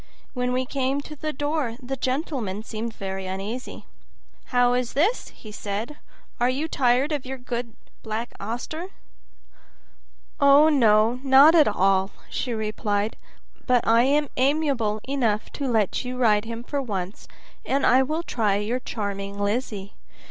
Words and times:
When 0.33 0.51
we 0.51 0.65
came 0.65 0.99
to 1.01 1.15
the 1.15 1.31
door 1.31 1.77
the 1.79 1.95
gentleman 1.95 2.63
seemed 2.63 2.91
very 2.95 3.27
uneasy. 3.27 3.85
"How 4.45 4.73
is 4.73 4.93
this?" 4.93 5.27
he 5.27 5.51
said. 5.51 5.97
"Are 6.39 6.49
you 6.49 6.67
tired 6.67 7.11
of 7.11 7.23
your 7.23 7.37
good 7.37 7.75
Black 8.01 8.31
Auster?" 8.39 8.87
"Oh, 10.39 10.69
no, 10.69 11.19
not 11.21 11.53
at 11.53 11.67
all," 11.67 12.09
she 12.31 12.51
replied, 12.51 13.15
"but 13.67 13.85
I 13.87 14.01
am 14.05 14.29
amiable 14.37 15.01
enough 15.07 15.51
to 15.51 15.67
let 15.69 16.03
you 16.03 16.17
ride 16.17 16.45
him 16.45 16.63
for 16.63 16.81
once, 16.81 17.27
and 17.63 17.85
I 17.85 18.01
will 18.01 18.23
try 18.23 18.55
your 18.55 18.79
charming 18.79 19.37
Lizzie. 19.37 19.93